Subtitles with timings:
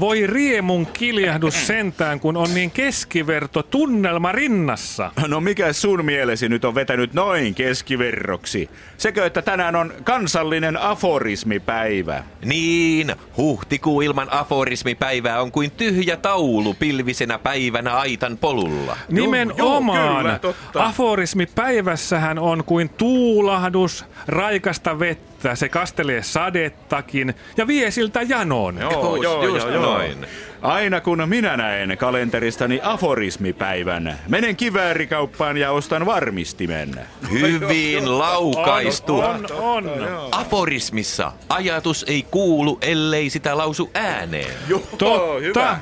[0.00, 5.12] Voi riemun kiljahdus sentään, kun on niin keskiverto tunnelma rinnassa.
[5.28, 8.70] No mikä sun mielesi nyt on vetänyt noin keskiverroksi?
[8.96, 12.24] Sekö, että tänään on kansallinen aforismipäivä?
[12.44, 18.96] Niin, huhtikuu ilman aforismipäivää on kuin tyhjä taulu pilvisenä päivänä aitan polulla.
[19.08, 19.58] Nimenomaan.
[19.58, 20.84] joo, kyllä, totta.
[20.84, 28.78] Aforismipäivässähän on kuin tuulahdus, raikasta vettä, se kastelee sadettakin ja vie siltä janon.
[28.78, 30.26] Joo, just noin.
[30.62, 37.00] Aina kun minä näen kalenteristani aforismipäivän, menen kiväärikauppaan ja ostan varmistimen.
[37.30, 39.20] Hyvin laukaistu.
[39.20, 40.28] On, on, on.
[40.32, 44.50] Aforismissa ajatus ei kuulu, ellei sitä lausu ääneen.
[44.98, 45.76] Totta.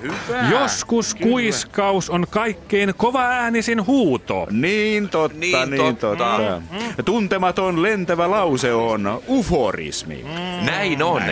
[0.51, 4.47] Joskus kuiskaus on kaikkein kova äänisin huuto.
[4.51, 6.07] Niin totta, Niin niin, totta.
[6.17, 6.63] totta.
[7.05, 10.25] Tuntematon lentävä lause on uforismi.
[10.67, 11.23] Näin on.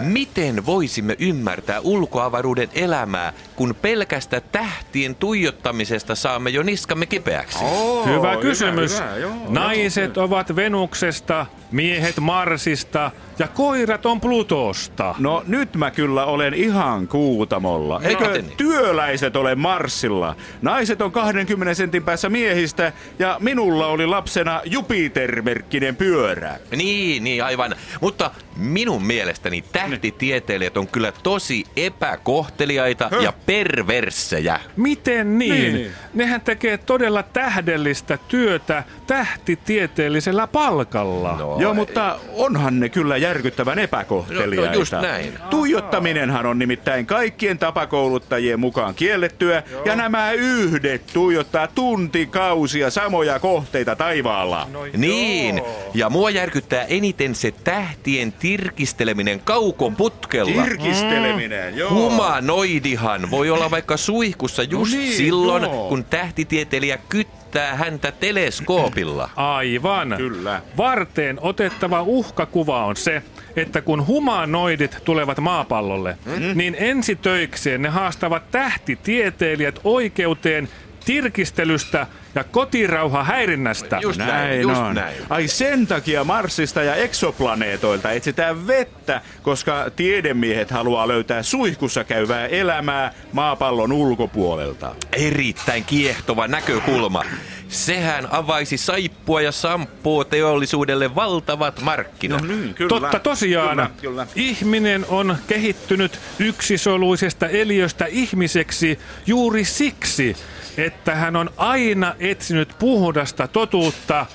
[0.00, 7.58] Miten voisimme ymmärtää ulkoavaruuden elämää, kun pelkästä tähtien tuijottamisesta saamme jo niskamme kipeäksi?
[7.64, 8.94] Oh, Hyvä kysymys.
[9.00, 15.14] hyvä, joo, Naiset ovat Venuksesta, miehet Marsista ja koirat on Plutosta.
[15.18, 18.00] No nyt mä kyllä olen ihan kuutamolla.
[18.04, 18.56] Eikö miten niin?
[18.56, 20.36] työläiset ole Marsilla?
[20.62, 26.58] Naiset on 20 sentin päässä miehistä ja minulla oli lapsena Jupiter-merkkinen pyörä.
[26.76, 27.74] Niin, niin aivan.
[28.00, 34.60] Mutta minun mielestäni tähtitieteilijät on kyllä tosi epäkohteliaita ja perversejä.
[34.76, 35.54] Miten niin?
[35.54, 35.74] Niin.
[35.74, 35.92] niin?
[36.14, 41.36] Nehän tekee todella tähdellistä työtä tähtitieteellisellä palkalla.
[41.38, 44.66] No, Joo, mutta onhan ne kyllä järkyttävän epäkohteliaita.
[44.66, 45.38] No, no just näin.
[45.50, 54.68] Tuijottaminenhan on nimittäin kaikkien tapakouluttajien mukaan kiellettyä, ja nämä yhdet tuijottaa tuntikausia samoja kohteita taivaalla.
[54.96, 55.62] Niin,
[55.94, 60.62] ja mua järkyttää eniten se tähtien tirkisteleminen kaukoputkella.
[60.62, 61.90] Tirkisteleminen, joo.
[61.90, 65.88] Humanoidihan voi olla vaikka suihkussa just niin, silloin, joo.
[65.88, 69.30] kun tähtitieteilijä kyttää häntä teleskoopilla.
[69.36, 70.14] Aivan.
[70.16, 70.62] Kyllä.
[70.76, 73.22] Varteen otettava uhkakuva on se,
[73.56, 76.58] että kun humanoidit tulevat maapallolle, mm.
[76.58, 80.68] niin ensitöikseen ne haastavat tähtitieteilijät oikeuteen
[81.04, 83.98] tirkistelystä ja kotirauha häirinnästä.
[84.02, 84.94] Just näin, Näin just on.
[84.94, 85.16] näin.
[85.30, 93.12] Ai sen takia Marsista ja eksoplaneetoilta etsitään vettä, koska tiedemiehet haluaa löytää suihkussa käyvää elämää
[93.32, 94.94] maapallon ulkopuolelta.
[95.12, 97.24] Erittäin kiehtova näkökulma.
[97.70, 102.42] Sehän avaisi saippua ja samppua teollisuudelle valtavat markkinat.
[102.42, 102.88] niin, kyllä.
[102.88, 103.76] Totta tosiaan.
[103.76, 104.26] Kyllä, kyllä.
[104.34, 110.36] Ihminen on kehittynyt yksisoluisesta eliöstä ihmiseksi juuri siksi,
[110.76, 114.26] että hän on aina etsinyt puhdasta totuutta,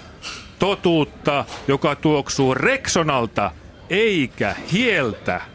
[0.59, 3.51] totuutta, joka tuoksuu Rexonalta
[3.90, 5.54] eikä hieltä.